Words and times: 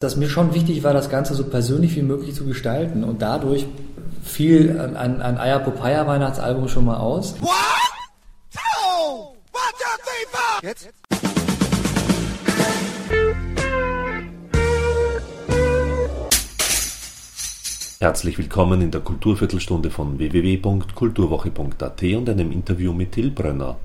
dass 0.00 0.16
mir 0.16 0.30
schon 0.30 0.54
wichtig 0.54 0.82
war, 0.82 0.94
das 0.94 1.10
Ganze 1.10 1.34
so 1.34 1.44
persönlich 1.44 1.94
wie 1.94 2.00
möglich 2.00 2.34
zu 2.34 2.46
gestalten 2.46 3.04
und 3.04 3.20
dadurch 3.20 3.66
fiel 4.24 4.80
ein, 4.80 4.96
ein, 4.96 5.20
ein 5.20 5.36
Eier 5.36 5.58
Popeye 5.58 6.06
Weihnachtsalbum 6.06 6.68
schon 6.68 6.86
mal 6.86 6.96
aus. 6.96 7.34
What? 7.42 7.50
Two, 8.50 9.34
one, 9.52 9.74
two, 9.76 9.98
three. 10.02 10.68
Jetzt? 10.68 10.88
Herzlich 18.00 18.38
willkommen 18.38 18.80
in 18.80 18.90
der 18.90 19.02
Kulturviertelstunde 19.02 19.90
von 19.90 20.18
www.kulturwoche.at 20.18 22.02
und 22.02 22.30
einem 22.30 22.52
Interview 22.52 22.94
mit 22.94 23.12
Till 23.12 23.30
Brönner. 23.32 23.76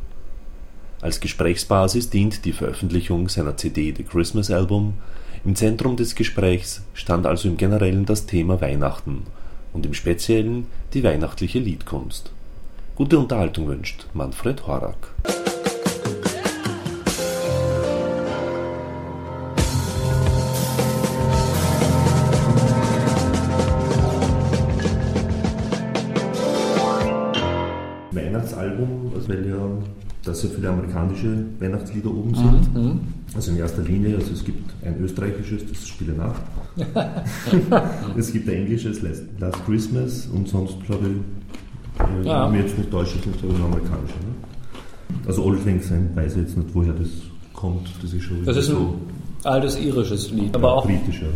Als 1.02 1.20
Gesprächsbasis 1.20 2.09
dient 2.09 2.45
die 2.45 2.54
Veröffentlichung 2.54 3.27
seiner 3.27 3.57
CD 3.57 3.93
The 3.95 4.04
Christmas 4.04 4.50
Album 4.50 4.93
im 5.46 5.55
Zentrum 5.55 5.96
des 5.96 6.16
Gesprächs 6.16 6.82
stand 6.96 7.28
also 7.28 7.48
im 7.48 7.57
Generellen 7.57 8.05
das 8.05 8.25
Thema 8.25 8.61
Weihnachten 8.61 9.24
und 9.74 9.86
im 9.86 9.93
Speziellen 9.93 10.65
die 10.93 11.04
weihnachtliche 11.04 11.60
Liedkunst. 11.60 12.32
Gute 12.96 13.19
Unterhaltung 13.19 13.68
wünscht 13.68 14.07
Manfred 14.14 14.66
Horak. 14.66 15.14
Ja 30.49 30.55
viele 30.55 30.69
amerikanische 30.69 31.45
Weihnachtslieder 31.59 32.09
oben 32.09 32.35
sind. 32.35 32.73
Mhm, 32.75 32.81
mhm. 32.81 32.99
Also 33.35 33.52
in 33.52 33.58
erster 33.58 33.81
Linie, 33.81 34.16
also 34.16 34.31
es 34.33 34.44
gibt 34.44 34.73
ein 34.83 34.99
österreichisches, 35.02 35.63
das 35.67 35.88
Spiele 35.88 36.13
Nacht. 36.13 36.41
es 38.17 38.31
gibt 38.31 38.47
ein 38.47 38.55
englisches, 38.55 39.02
Last 39.02 39.66
Christmas 39.66 40.27
und 40.27 40.47
sonst 40.47 40.75
glaube 40.85 41.05
ich, 41.07 42.23
äh, 42.23 42.27
ja. 42.27 42.47
mir 42.47 42.61
jetzt 42.61 42.77
nicht 42.77 42.91
deutsch 42.91 43.15
ist, 43.15 43.25
nicht 43.25 43.39
glaube 43.39 43.55
ich. 43.57 43.89
Ne? 43.89 45.19
Also 45.27 45.49
All 45.49 45.57
Things 45.57 45.89
End 45.91 46.15
weiß 46.15 46.35
ich 46.35 46.41
jetzt 46.43 46.57
nicht, 46.57 46.69
woher 46.73 46.93
das 46.93 47.09
kommt. 47.53 47.89
Das 48.02 48.13
ist 48.13 48.23
schon 48.23 48.45
Das 48.45 48.57
ist 48.57 48.67
so 48.67 48.77
ein 49.43 49.52
altes 49.52 49.80
irisches 49.80 50.31
Lied, 50.31 50.55
aber 50.55 50.73
auch 50.73 50.85
britisch, 50.85 51.21
ja. 51.21 51.27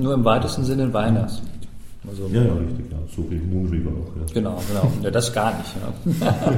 nur 0.00 0.14
im 0.14 0.24
weitesten 0.24 0.64
Sinne 0.64 0.84
ein 0.84 0.92
Weihnachtslied. 0.92 1.48
Also, 2.08 2.26
ja, 2.32 2.42
ja, 2.42 2.52
richtig, 2.54 2.90
ja. 2.90 2.98
so 3.14 3.30
wie 3.30 3.36
Moon 3.36 3.68
River 3.68 3.90
auch. 3.90 4.16
Ja. 4.16 4.34
Genau, 4.34 4.62
genau. 4.68 4.92
Ja, 5.02 5.10
das 5.10 5.32
gar 5.32 5.56
nicht. 5.58 5.74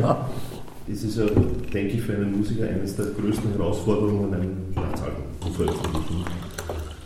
Ja. 0.01 0.27
es 0.93 1.05
ist 1.05 1.19
ja, 1.19 1.27
denke 1.27 1.95
ich, 1.95 2.03
für 2.03 2.15
einen 2.15 2.37
Musiker 2.37 2.69
eines 2.69 2.97
der 2.97 3.07
größten 3.07 3.53
Herausforderungen, 3.53 4.35
ein 4.35 4.57
Weihnachtsalbum 4.75 5.25
zu 5.41 5.53
veröffentlichen. 5.53 6.25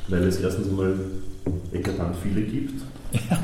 Weil 0.09 0.23
es 0.25 0.41
erstens 0.41 0.69
einmal 0.69 0.95
eklatant 1.73 2.17
viele 2.23 2.43
gibt. 2.43 2.83
Ja. 3.13 3.39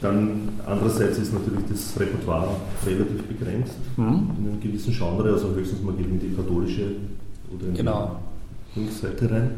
Dann 0.00 0.48
andererseits 0.66 1.18
ist 1.18 1.32
natürlich 1.32 1.64
das 1.70 2.00
Repertoire 2.00 2.56
relativ 2.84 3.22
begrenzt 3.24 3.74
mhm. 3.96 4.30
in 4.38 4.48
einem 4.48 4.60
gewissen 4.60 4.92
Genre, 4.92 5.32
also 5.32 5.54
höchstens 5.54 5.82
mal 5.82 5.94
geht 5.94 6.06
in 6.06 6.18
die 6.18 6.34
katholische 6.34 6.96
oder 7.54 7.66
in 7.68 7.74
genau. 7.74 8.20
die 8.74 8.88
Seite 8.88 9.30
rein. 9.30 9.50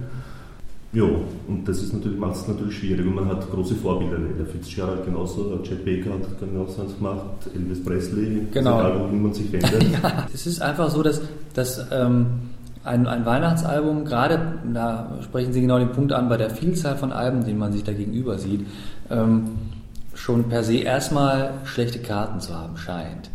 Ja, 0.94 1.04
und 1.48 1.66
das 1.66 1.82
ist 1.82 1.92
natürlich, 1.92 2.18
macht 2.18 2.36
es 2.36 2.46
natürlich 2.46 2.78
schwierig 2.78 3.04
und 3.04 3.16
man 3.16 3.28
hat 3.28 3.50
große 3.50 3.74
Vorbilder. 3.74 4.16
Der 4.38 4.46
Fitzgerald 4.46 5.04
genauso, 5.04 5.58
Chet 5.64 5.84
Baker 5.84 6.14
hat 6.14 6.38
genauso 6.38 6.82
eins 6.82 6.96
gemacht, 6.96 7.24
Elvis 7.52 7.82
Presley, 7.82 8.46
genau. 8.52 8.78
egal 8.78 9.00
wohin 9.00 9.22
man 9.22 9.34
sich 9.34 9.50
wendet. 9.50 9.82
ja, 10.02 10.26
es 10.32 10.46
ist 10.46 10.62
einfach 10.62 10.90
so, 10.90 11.02
dass, 11.02 11.20
dass 11.52 11.84
ähm, 11.90 12.26
ein, 12.84 13.08
ein 13.08 13.26
Weihnachtsalbum, 13.26 14.04
gerade, 14.04 14.60
da 14.72 15.18
sprechen 15.22 15.52
Sie 15.52 15.62
genau 15.62 15.78
den 15.78 15.90
Punkt 15.90 16.12
an, 16.12 16.28
bei 16.28 16.36
der 16.36 16.50
Vielzahl 16.50 16.96
von 16.96 17.12
Alben, 17.12 17.44
denen 17.44 17.58
man 17.58 17.72
sich 17.72 17.82
da 17.82 17.92
gegenüber 17.92 18.38
sieht, 18.38 18.64
ähm, 19.10 19.50
schon 20.14 20.44
per 20.48 20.62
se 20.62 20.76
erstmal 20.76 21.54
schlechte 21.64 21.98
Karten 21.98 22.40
zu 22.40 22.54
haben 22.54 22.76
scheint. 22.76 23.30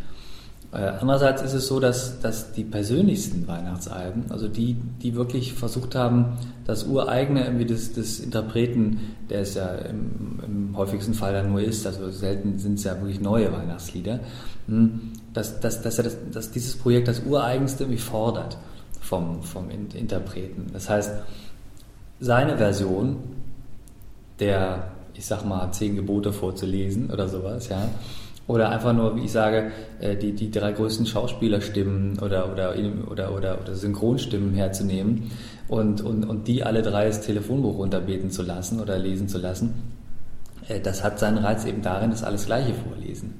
Äh, 0.71 0.77
andererseits 0.77 1.41
ist 1.41 1.53
es 1.53 1.67
so, 1.67 1.79
dass, 1.79 2.19
dass 2.19 2.51
die 2.51 2.63
persönlichsten 2.63 3.47
Weihnachtsalben, 3.47 4.25
also 4.29 4.47
die, 4.47 4.75
die 5.01 5.15
wirklich 5.15 5.53
versucht 5.53 5.95
haben, 5.95 6.37
das 6.65 6.83
Ureigene 6.83 7.45
irgendwie 7.45 7.65
des, 7.65 7.93
des 7.93 8.19
Interpreten, 8.19 9.15
der 9.29 9.41
es 9.41 9.55
ja 9.55 9.67
im, 9.67 10.39
im 10.45 10.77
häufigsten 10.77 11.15
Fall 11.15 11.33
dann 11.33 11.49
nur 11.49 11.61
ist, 11.61 11.87
also 11.87 12.11
selten 12.11 12.59
sind 12.59 12.75
es 12.75 12.83
ja 12.83 12.95
wirklich 13.01 13.19
neue 13.19 13.51
Weihnachtslieder, 13.51 14.19
hm, 14.67 15.13
dass, 15.33 15.59
dass, 15.59 15.81
dass, 15.81 15.97
er 15.97 16.03
das, 16.03 16.17
dass 16.31 16.51
dieses 16.51 16.75
Projekt 16.75 17.07
das 17.07 17.21
Ureigenste 17.21 17.85
irgendwie 17.85 17.99
fordert 17.99 18.57
vom, 19.01 19.41
vom 19.41 19.69
Interpreten. 19.71 20.67
Das 20.71 20.87
heißt, 20.87 21.11
seine 22.19 22.57
Version 22.57 23.17
der, 24.39 24.91
ich 25.15 25.25
sag 25.25 25.45
mal, 25.45 25.71
zehn 25.71 25.95
Gebote 25.95 26.31
vorzulesen 26.31 27.09
oder 27.09 27.27
sowas, 27.27 27.69
ja, 27.69 27.89
oder 28.49 28.71
einfach 28.71 28.93
nur, 28.93 29.15
wie 29.15 29.25
ich 29.25 29.31
sage, 29.31 29.71
äh, 29.99 30.15
die, 30.15 30.33
die 30.33 30.49
drei 30.49 30.71
größten 30.71 31.05
Schauspielerstimmen 31.05 32.17
oder, 32.17 32.51
oder, 32.51 32.73
oder, 33.07 33.31
oder, 33.31 33.61
oder 33.61 33.75
Synchronstimmen 33.75 34.55
herzunehmen 34.55 35.29
und, 35.67 36.01
und, 36.01 36.25
und 36.25 36.47
die 36.47 36.63
alle 36.63 36.81
drei 36.81 37.05
das 37.05 37.21
Telefonbuch 37.21 37.77
runterbeten 37.77 38.31
zu 38.31 38.41
lassen 38.41 38.81
oder 38.81 38.97
lesen 38.97 39.27
zu 39.27 39.37
lassen. 39.37 39.75
Äh, 40.67 40.79
das 40.79 41.03
hat 41.03 41.19
seinen 41.19 41.37
Reiz 41.37 41.63
eben 41.65 41.83
darin, 41.83 42.09
dass 42.09 42.23
alles 42.23 42.47
Gleiche 42.47 42.73
vorlesen. 42.73 43.35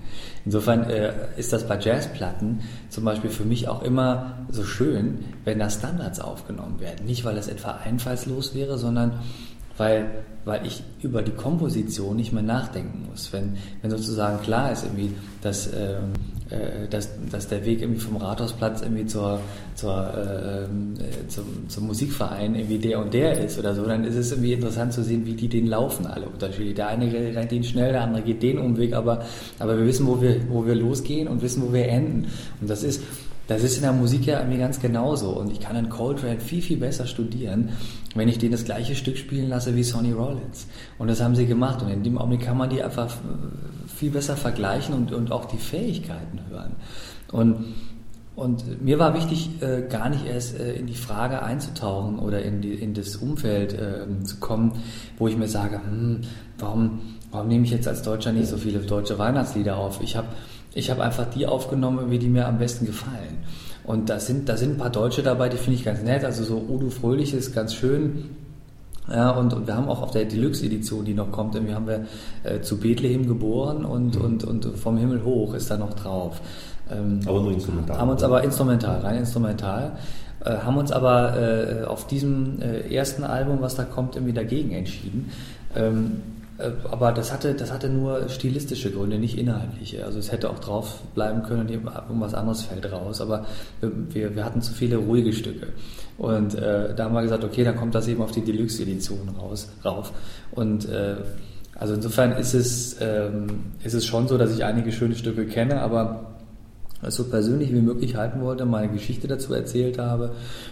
Insofern 0.45 0.87
äh, 0.91 1.11
ist 1.37 1.53
das 1.53 1.67
bei 1.67 1.79
Jazzplatten 1.79 2.59
zum 2.89 3.03
Beispiel 3.03 3.31
für 3.31 3.45
mich 3.45 3.67
auch 3.67 3.81
immer 3.81 4.45
so 4.51 4.63
schön, 4.63 5.25
wenn 5.43 5.57
da 5.57 5.71
Standards 5.71 6.19
aufgenommen 6.19 6.79
werden. 6.79 7.07
Nicht, 7.07 7.25
weil 7.25 7.37
es 7.37 7.47
etwa 7.47 7.79
einfallslos 7.83 8.53
wäre, 8.53 8.77
sondern 8.77 9.13
weil, 9.79 10.05
weil 10.45 10.65
ich 10.65 10.83
über 11.01 11.21
die 11.21 11.31
Komposition 11.31 12.17
nicht 12.17 12.33
mehr 12.33 12.43
nachdenken 12.43 13.07
muss. 13.09 13.31
Wenn, 13.31 13.53
wenn 13.81 13.89
sozusagen 13.89 14.41
klar 14.41 14.71
ist, 14.73 14.83
irgendwie, 14.83 15.11
dass, 15.41 15.67
ähm, 15.67 16.11
äh, 16.49 16.87
dass, 16.89 17.09
dass 17.31 17.47
der 17.47 17.65
Weg 17.65 17.81
irgendwie 17.81 18.01
vom 18.01 18.17
Rathausplatz 18.17 18.81
irgendwie 18.81 19.05
zur, 19.05 19.39
zur, 19.75 20.13
äh, 20.13 20.63
äh, 20.63 21.27
zum, 21.29 21.69
zum 21.69 21.87
Musikverein 21.87 22.55
irgendwie 22.55 22.77
der 22.77 22.99
und 22.99 23.13
der 23.13 23.39
ist 23.39 23.57
oder 23.57 23.73
so, 23.73 23.85
dann 23.85 24.03
ist 24.03 24.15
es 24.15 24.31
irgendwie 24.31 24.53
interessant 24.53 24.91
zu 24.91 25.01
sehen, 25.01 25.25
wie 25.25 25.33
die 25.33 25.47
den 25.47 25.67
laufen 25.67 26.05
alle 26.05 26.25
unterschiedlich. 26.27 26.75
Der 26.75 26.89
eine 26.89 27.09
geht 27.09 27.51
den 27.51 27.63
schnell, 27.63 27.93
der 27.93 28.01
andere 28.01 28.23
geht 28.23 28.43
den 28.43 28.59
Umweg, 28.59 28.93
aber, 28.93 29.23
aber 29.59 29.77
wir 29.77 29.85
wissen, 29.85 30.05
wo 30.07 30.21
wir, 30.21 30.41
wo 30.49 30.65
wir 30.65 30.75
losgehen 30.75 31.29
und 31.29 31.41
wissen, 31.41 31.63
wo 31.65 31.71
wir 31.71 31.87
enden. 31.87 32.27
Und 32.59 32.69
das 32.69 32.83
ist, 32.83 33.01
das 33.49 33.63
ist 33.63 33.77
in 33.77 33.81
der 33.81 33.93
Musik 33.93 34.27
ja 34.27 34.39
irgendwie 34.39 34.59
ganz 34.59 34.79
genauso. 34.79 35.31
Und 35.31 35.51
ich 35.51 35.59
kann 35.59 35.75
einen 35.75 35.89
Coltrane 35.89 36.39
viel, 36.39 36.61
viel 36.61 36.77
besser 36.77 37.07
studieren, 37.07 37.69
wenn 38.13 38.29
ich 38.29 38.37
den 38.37 38.51
das 38.51 38.63
gleiche 38.63 38.95
Stück 38.95 39.17
spielen 39.17 39.49
lasse 39.49 39.75
wie 39.75 39.83
Sonny 39.83 40.11
Rollins. 40.11 40.67
Und 40.99 41.07
das 41.09 41.19
haben 41.19 41.35
sie 41.35 41.47
gemacht. 41.47 41.81
Und 41.81 41.89
in 41.89 42.03
dem 42.03 42.19
Augenblick 42.19 42.41
kann 42.41 42.57
man 42.57 42.69
die 42.69 42.83
einfach 42.83 43.11
viel 43.87 44.11
besser 44.11 44.37
vergleichen 44.37 44.93
und, 44.93 45.11
und 45.11 45.31
auch 45.31 45.45
die 45.45 45.57
Fähigkeiten 45.57 46.39
hören. 46.49 46.75
Und 47.31 47.65
und 48.35 48.81
mir 48.81 48.99
war 48.99 49.15
wichtig, 49.15 49.61
äh, 49.61 49.81
gar 49.89 50.07
nicht 50.07 50.25
erst 50.25 50.57
äh, 50.57 50.71
in 50.71 50.87
die 50.87 50.95
Frage 50.95 51.43
einzutauchen 51.43 52.19
oder 52.19 52.41
in, 52.41 52.61
die, 52.61 52.73
in 52.73 52.93
das 52.93 53.17
Umfeld 53.17 53.73
äh, 53.73 54.05
zu 54.23 54.37
kommen, 54.37 54.81
wo 55.17 55.27
ich 55.27 55.35
mir 55.35 55.49
sage, 55.49 55.81
hm, 55.83 56.21
warum, 56.57 57.01
warum 57.31 57.49
nehme 57.49 57.65
ich 57.65 57.71
jetzt 57.71 57.85
als 57.85 58.01
Deutscher 58.01 58.31
nicht 58.31 58.47
so 58.47 58.55
viele 58.55 58.79
deutsche 58.79 59.19
Weihnachtslieder 59.19 59.75
auf? 59.75 59.99
Ich 60.01 60.15
habe 60.15 60.29
ich 60.73 60.89
habe 60.91 61.03
einfach 61.03 61.25
die 61.25 61.45
aufgenommen, 61.45 62.11
wie 62.11 62.19
die 62.19 62.29
mir 62.29 62.47
am 62.47 62.57
besten 62.57 62.85
gefallen. 62.85 63.39
Und 63.83 64.09
da 64.09 64.19
sind, 64.19 64.47
da 64.49 64.55
sind 64.55 64.73
ein 64.73 64.77
paar 64.77 64.91
Deutsche 64.91 65.23
dabei, 65.23 65.49
die 65.49 65.57
finde 65.57 65.79
ich 65.79 65.85
ganz 65.85 66.03
nett. 66.03 66.23
Also 66.23 66.43
so 66.43 66.63
Udo 66.69 66.89
Fröhlich 66.89 67.33
ist 67.33 67.55
ganz 67.55 67.73
schön. 67.73 68.25
Ja, 69.11 69.31
und, 69.31 69.53
und 69.53 69.65
wir 69.65 69.75
haben 69.75 69.89
auch 69.89 70.03
auf 70.03 70.11
der 70.11 70.25
Deluxe-Edition, 70.25 71.03
die 71.03 71.15
noch 71.15 71.31
kommt, 71.31 71.55
irgendwie 71.55 71.73
haben 71.73 71.87
wir 71.87 72.05
äh, 72.43 72.61
zu 72.61 72.79
Bethlehem 72.79 73.27
geboren 73.27 73.83
und, 73.83 74.15
mhm. 74.15 74.25
und, 74.25 74.43
und 74.43 74.65
vom 74.77 74.97
Himmel 74.97 75.23
hoch 75.23 75.55
ist 75.55 75.71
da 75.71 75.77
noch 75.77 75.95
drauf. 75.95 76.39
Ähm, 76.91 77.19
aber 77.25 77.41
nur 77.41 77.51
instrumental. 77.51 77.97
Haben 77.97 78.09
uns 78.09 78.23
aber 78.23 78.43
instrumental, 78.43 78.99
rein 78.99 79.17
instrumental. 79.17 79.93
Äh, 80.45 80.57
haben 80.57 80.77
uns 80.77 80.91
aber 80.91 81.37
äh, 81.37 81.83
auf 81.85 82.07
diesem 82.07 82.61
äh, 82.61 82.93
ersten 82.93 83.23
Album, 83.23 83.61
was 83.61 83.75
da 83.75 83.83
kommt, 83.83 84.15
irgendwie 84.15 84.33
dagegen 84.33 84.71
entschieden. 84.71 85.31
Ähm, 85.75 86.21
äh, 86.37 86.38
aber 86.89 87.11
das 87.11 87.31
hatte, 87.31 87.53
das 87.53 87.71
hatte 87.71 87.89
nur 87.89 88.29
stilistische 88.29 88.91
Gründe, 88.91 89.17
nicht 89.17 89.37
inhaltliche. 89.37 90.05
Also 90.05 90.19
es 90.19 90.31
hätte 90.31 90.49
auch 90.49 90.59
drauf 90.59 91.01
bleiben 91.15 91.43
können 91.43 91.61
und 91.61 91.71
irgendwas 91.71 92.33
anderes 92.33 92.63
fällt 92.63 92.91
raus. 92.91 93.21
Aber 93.21 93.45
wir, 93.81 94.35
wir 94.35 94.45
hatten 94.45 94.61
zu 94.61 94.73
viele 94.73 94.97
ruhige 94.97 95.33
Stücke. 95.33 95.67
Und 96.17 96.55
äh, 96.55 96.93
da 96.93 97.05
haben 97.05 97.13
wir 97.13 97.21
gesagt, 97.21 97.43
okay, 97.43 97.63
dann 97.63 97.77
kommt 97.77 97.95
das 97.95 98.07
eben 98.07 98.21
auf 98.21 98.31
die 98.31 98.43
Deluxe-Edition 98.43 99.29
raus, 99.39 99.69
rauf. 99.85 100.11
Und 100.51 100.87
äh, 100.89 101.15
also 101.75 101.93
insofern 101.93 102.33
ist 102.33 102.53
es, 102.53 102.97
ähm, 102.99 103.71
ist 103.83 103.93
es 103.93 104.05
schon 104.05 104.27
so, 104.27 104.37
dass 104.37 104.53
ich 104.53 104.65
einige 104.65 104.91
schöne 104.91 105.15
Stücke 105.15 105.45
kenne, 105.45 105.81
aber 105.81 106.28
es 107.01 107.15
so 107.15 107.25
persönlich 107.25 107.73
wie 107.73 107.81
möglich 107.81 108.15
halten 108.15 108.41
wollte, 108.41 108.65
meine 108.65 108.91
Geschichte 108.91 109.27
dazu 109.27 109.53
erzählt 109.53 109.97
habe 109.97 110.31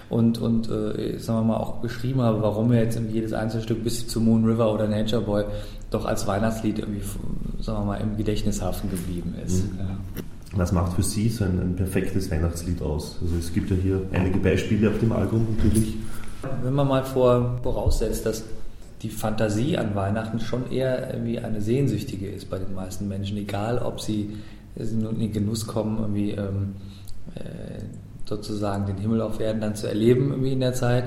und, 0.09 0.39
und 0.39 0.69
äh, 0.69 1.17
sagen 1.19 1.39
wir 1.39 1.53
mal 1.53 1.57
auch 1.57 1.75
beschrieben 1.75 2.21
habe, 2.21 2.41
warum 2.41 2.69
mir 2.69 2.81
jetzt 2.81 2.97
in 2.97 3.11
jedes 3.13 3.33
einzelne 3.33 3.63
Stück 3.63 3.83
bis 3.83 4.07
zu 4.07 4.19
Moon 4.19 4.45
River 4.45 4.73
oder 4.73 4.87
Nature 4.87 5.21
Boy 5.21 5.45
doch 5.89 6.05
als 6.05 6.27
Weihnachtslied 6.27 6.79
irgendwie, 6.79 7.01
sagen 7.61 7.79
wir 7.79 7.85
mal, 7.85 8.01
im 8.01 8.17
Gedächtnis 8.17 8.61
haften 8.61 8.89
geblieben 8.89 9.35
ist. 9.45 9.71
Mhm. 9.71 9.79
Ja. 9.79 9.97
Was 10.55 10.71
macht 10.71 10.93
für 10.93 11.03
Sie 11.03 11.29
so 11.29 11.43
ein, 11.43 11.59
ein, 11.59 11.75
perfektes 11.75 12.31
Weihnachtslied 12.31 12.81
aus? 12.81 13.17
Also 13.21 13.35
es 13.37 13.53
gibt 13.53 13.69
ja 13.69 13.75
hier 13.75 14.01
einige 14.11 14.39
Beispiele 14.39 14.89
auf 14.89 14.99
dem 14.99 15.11
Album 15.11 15.45
natürlich. 15.55 15.95
Wenn 16.63 16.73
man 16.73 16.87
mal 16.87 17.03
vor, 17.03 17.59
voraussetzt, 17.63 18.25
dass 18.25 18.43
die 19.01 19.09
Fantasie 19.09 19.77
an 19.77 19.93
Weihnachten 19.93 20.39
schon 20.39 20.71
eher 20.71 21.13
irgendwie 21.13 21.39
eine 21.39 21.61
sehnsüchtige 21.61 22.27
ist 22.27 22.49
bei 22.49 22.57
den 22.57 22.73
meisten 22.73 23.07
Menschen, 23.07 23.37
egal 23.37 23.77
ob 23.79 24.01
sie 24.01 24.37
in 24.77 25.19
den 25.19 25.31
Genuss 25.31 25.67
kommen, 25.67 25.97
irgendwie 25.99 26.31
ähm, 26.31 26.75
äh, 27.35 27.81
sozusagen 28.25 28.85
den 28.85 28.97
Himmel 28.97 29.21
auf 29.21 29.39
Erden 29.39 29.61
dann 29.61 29.75
zu 29.75 29.87
erleben 29.87 30.31
irgendwie 30.31 30.53
in 30.53 30.59
der 30.59 30.73
Zeit 30.73 31.05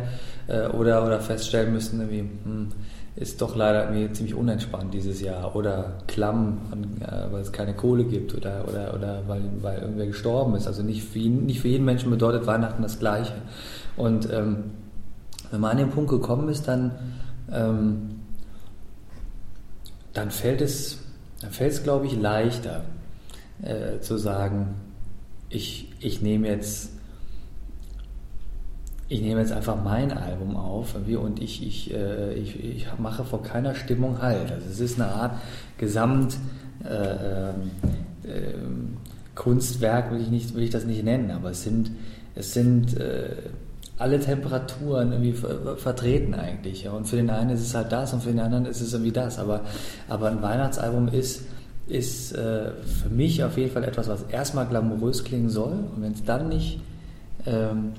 äh, 0.48 0.68
oder, 0.68 1.04
oder 1.04 1.20
feststellen 1.20 1.72
müssen, 1.72 2.00
irgendwie, 2.00 2.30
hm, 2.44 2.68
ist 3.16 3.42
doch 3.42 3.56
leider 3.56 3.90
irgendwie 3.90 4.12
ziemlich 4.12 4.34
unentspannt 4.34 4.94
dieses 4.94 5.20
Jahr 5.20 5.54
oder 5.54 5.98
klamm, 6.06 6.58
äh, 7.00 7.32
weil 7.32 7.42
es 7.42 7.52
keine 7.52 7.74
Kohle 7.74 8.04
gibt 8.04 8.34
oder, 8.34 8.64
oder, 8.68 8.94
oder 8.94 9.22
weil, 9.26 9.42
weil 9.60 9.80
irgendwer 9.80 10.06
gestorben 10.06 10.54
ist. 10.54 10.66
Also 10.66 10.82
nicht 10.82 11.04
für, 11.04 11.18
nicht 11.18 11.60
für 11.60 11.68
jeden 11.68 11.84
Menschen 11.84 12.10
bedeutet 12.10 12.46
Weihnachten 12.46 12.82
das 12.82 12.98
Gleiche. 12.98 13.34
Und 13.96 14.32
ähm, 14.32 14.70
wenn 15.50 15.60
man 15.60 15.72
an 15.72 15.76
den 15.78 15.90
Punkt 15.90 16.10
gekommen 16.10 16.48
ist, 16.48 16.66
dann, 16.68 16.92
ähm, 17.52 18.20
dann 20.14 20.30
fällt 20.30 20.60
es, 20.60 20.98
dann 21.42 21.50
fällt 21.50 21.72
es, 21.72 21.82
glaube 21.82 22.06
ich, 22.06 22.16
leichter 22.16 22.84
äh, 23.62 24.00
zu 24.00 24.16
sagen, 24.16 24.74
ich, 25.48 25.92
ich 26.00 26.22
nehme 26.22 26.48
jetzt 26.48 26.90
ich 29.10 29.22
jetzt 29.22 29.52
einfach 29.52 29.82
mein 29.82 30.12
Album 30.12 30.56
auf 30.56 30.94
und 30.94 31.42
ich, 31.42 31.66
ich, 31.66 31.92
äh, 31.92 32.32
ich, 32.34 32.62
ich 32.62 32.86
mache 32.98 33.24
vor 33.24 33.42
keiner 33.42 33.74
Stimmung 33.74 34.22
Halt. 34.22 34.52
Also 34.52 34.68
es 34.70 34.78
ist 34.78 35.00
eine 35.00 35.12
Art 35.12 35.32
Gesamt 35.78 36.36
äh, 36.84 37.50
äh, 37.50 37.54
Kunstwerk, 39.34 40.12
will 40.12 40.20
ich, 40.20 40.30
nicht, 40.30 40.54
will 40.54 40.62
ich 40.62 40.70
das 40.70 40.84
nicht 40.84 41.02
nennen, 41.02 41.32
aber 41.32 41.50
es 41.50 41.64
sind, 41.64 41.90
es 42.36 42.54
sind 42.54 42.96
äh, 42.98 43.34
alle 43.98 44.20
Temperaturen 44.20 45.12
irgendwie 45.12 45.34
vertreten 45.76 46.34
eigentlich. 46.34 46.88
Und 46.88 47.08
für 47.08 47.16
den 47.16 47.30
einen 47.30 47.50
ist 47.50 47.62
es 47.62 47.74
halt 47.74 47.90
das 47.90 48.12
und 48.12 48.22
für 48.22 48.30
den 48.30 48.40
anderen 48.40 48.64
ist 48.64 48.80
es 48.80 48.92
irgendwie 48.92 49.12
das. 49.12 49.40
Aber, 49.40 49.62
aber 50.08 50.30
ein 50.30 50.40
Weihnachtsalbum 50.40 51.08
ist, 51.08 51.42
ist 51.90 52.32
äh, 52.32 52.70
für 53.02 53.08
mich 53.10 53.42
auf 53.42 53.56
jeden 53.58 53.72
Fall 53.72 53.84
etwas, 53.84 54.08
was 54.08 54.22
erstmal 54.30 54.66
glamourös 54.66 55.24
klingen 55.24 55.50
soll. 55.50 55.72
Und 55.94 56.02
wenn 56.02 56.12
es 56.12 56.24
dann 56.24 56.48
nicht 56.48 56.80
ähm, 57.46 57.92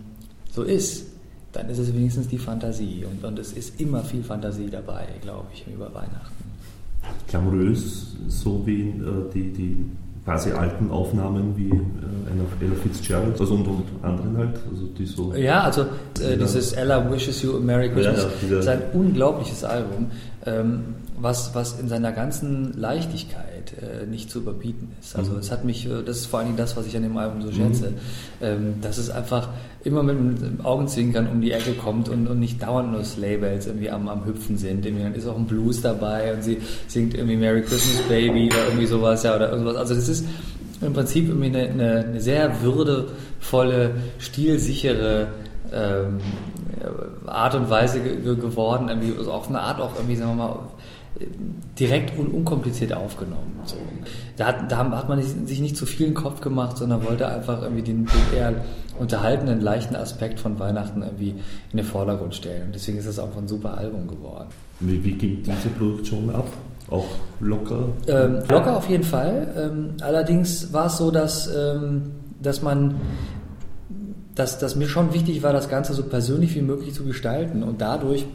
so 0.51 0.63
ist, 0.63 1.07
dann 1.51 1.69
ist 1.69 1.79
es 1.79 1.93
wenigstens 1.93 2.27
die 2.27 2.37
Fantasie. 2.37 3.05
Und, 3.05 3.23
und 3.23 3.37
es 3.39 3.53
ist 3.53 3.79
immer 3.79 4.03
viel 4.03 4.23
Fantasie 4.23 4.69
dabei, 4.69 5.05
glaube 5.21 5.47
ich, 5.53 5.65
über 5.67 5.93
Weihnachten. 5.93 6.43
Glamourös, 7.27 8.15
so 8.27 8.65
wie 8.65 8.89
äh, 8.89 9.31
die, 9.33 9.51
die 9.51 9.85
quasi 10.23 10.51
alten 10.51 10.91
Aufnahmen 10.91 11.57
wie 11.57 11.69
äh, 11.69 12.65
Ella 12.65 12.75
Fitzgerald 12.81 13.39
also 13.39 13.55
und, 13.55 13.67
und 13.67 13.83
anderen 14.03 14.37
halt, 14.37 14.59
also 14.69 14.85
die 14.97 15.05
so. 15.05 15.33
Ja, 15.33 15.61
also 15.61 15.81
äh, 16.21 16.37
dieses 16.37 16.73
Ella 16.73 17.11
Wishes 17.11 17.41
You 17.41 17.57
a 17.57 17.59
Merry 17.59 17.89
Christmas 17.89 18.27
ja, 18.43 18.49
ja, 18.49 18.59
ist 18.59 18.67
ein 18.67 18.81
unglaubliches 18.93 19.63
Album, 19.63 20.11
ähm, 20.45 20.95
was, 21.19 21.55
was 21.55 21.79
in 21.79 21.87
seiner 21.87 22.11
ganzen 22.11 22.73
Leichtigkeit 22.77 23.50
äh, 23.81 24.05
nicht 24.05 24.29
zu 24.29 24.39
überbieten 24.39 24.91
ist. 24.99 25.15
Also 25.15 25.33
mhm. 25.33 25.39
es 25.39 25.51
hat 25.51 25.63
mich, 25.65 25.85
äh, 25.85 26.03
das 26.03 26.17
ist 26.17 26.25
vor 26.27 26.39
allen 26.39 26.49
Dingen 26.49 26.57
das, 26.57 26.75
was 26.77 26.85
ich 26.87 26.95
an 26.95 27.03
dem 27.03 27.17
Album 27.17 27.41
so 27.41 27.51
schätze, 27.51 27.91
mhm. 27.91 27.95
ähm, 28.41 28.73
dass 28.81 28.97
es 28.97 29.09
einfach 29.09 29.49
immer 29.83 30.03
mit 30.03 30.17
einem 30.17 30.61
Augenzwinkern 30.63 31.27
um 31.27 31.41
die 31.41 31.51
Ecke 31.51 31.73
kommt 31.73 32.09
und, 32.09 32.27
und 32.27 32.39
nicht 32.39 32.61
dauernd 32.61 32.91
nur 32.91 33.03
Slaybells 33.03 33.67
irgendwie 33.67 33.89
am, 33.89 34.07
am 34.07 34.25
Hüpfen 34.25 34.57
sind. 34.57 34.85
Irgendwie, 34.85 35.03
dann 35.03 35.15
ist 35.15 35.27
auch 35.27 35.37
ein 35.37 35.45
Blues 35.45 35.81
dabei 35.81 36.33
und 36.33 36.43
sie 36.43 36.57
singt 36.87 37.13
irgendwie 37.13 37.37
Merry 37.37 37.61
Christmas 37.61 38.01
Baby 38.07 38.47
oder 38.47 38.65
irgendwie 38.67 38.87
sowas, 38.87 39.23
ja, 39.23 39.35
oder 39.35 39.51
irgendwas. 39.51 39.75
Also 39.75 39.95
das 39.95 40.09
ist 40.09 40.25
im 40.81 40.93
Prinzip 40.93 41.27
irgendwie 41.27 41.47
eine, 41.47 41.69
eine, 41.69 42.05
eine 42.05 42.21
sehr 42.21 42.61
würdevolle, 42.61 43.91
stilsichere 44.19 45.27
ähm, 45.71 46.19
Art 47.25 47.55
und 47.55 47.69
Weise 47.69 47.99
ge 48.01 48.35
geworden, 48.35 48.89
irgendwie, 48.89 49.17
also 49.17 49.31
auf 49.31 49.47
eine 49.47 49.61
Art 49.61 49.79
auch 49.79 49.95
irgendwie, 49.95 50.15
sagen 50.15 50.31
wir 50.31 50.47
mal, 50.47 50.59
direkt 51.79 52.17
und 52.17 52.27
unkompliziert 52.27 52.93
aufgenommen. 52.93 53.59
So. 53.65 53.75
Da, 54.37 54.47
hat, 54.47 54.71
da 54.71 54.77
hat 54.77 55.09
man 55.09 55.21
sich 55.21 55.59
nicht 55.59 55.77
zu 55.77 55.85
viel 55.85 56.07
in 56.07 56.13
den 56.13 56.21
Kopf 56.21 56.41
gemacht, 56.41 56.77
sondern 56.77 57.03
wollte 57.05 57.27
einfach 57.27 57.61
irgendwie 57.61 57.83
den, 57.83 58.05
den 58.05 58.37
eher 58.37 58.53
unterhaltenden, 58.99 59.61
leichten 59.61 59.95
Aspekt 59.95 60.39
von 60.39 60.59
Weihnachten 60.59 61.01
irgendwie 61.01 61.35
in 61.71 61.77
den 61.77 61.85
Vordergrund 61.85 62.35
stellen. 62.35 62.67
Und 62.67 62.75
deswegen 62.75 62.97
ist 62.97 63.05
es 63.05 63.19
auch 63.19 63.35
ein 63.37 63.47
super 63.47 63.77
Album 63.77 64.07
geworden. 64.07 64.49
Wie, 64.79 65.03
wie 65.03 65.13
ging 65.13 65.43
diese 65.43 65.69
Produktion 65.69 66.29
ab? 66.29 66.47
Auch 66.89 67.07
locker? 67.39 67.89
Ähm, 68.07 68.39
locker 68.49 68.77
auf 68.77 68.89
jeden 68.89 69.03
Fall. 69.03 69.47
Ähm, 69.57 69.89
allerdings 70.01 70.73
war 70.73 70.87
es 70.87 70.97
so, 70.97 71.09
dass, 71.09 71.49
ähm, 71.55 72.11
dass 72.41 72.61
man 72.61 72.95
dass, 74.35 74.59
dass 74.59 74.75
mir 74.75 74.87
schon 74.87 75.13
wichtig 75.13 75.43
war, 75.43 75.53
das 75.53 75.69
Ganze 75.69 75.93
so 75.93 76.03
persönlich 76.03 76.55
wie 76.55 76.61
möglich 76.61 76.93
zu 76.93 77.03
gestalten 77.03 77.63
und 77.63 77.81
dadurch 77.81 78.25